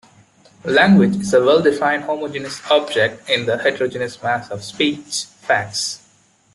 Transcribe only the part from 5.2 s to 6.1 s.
facts.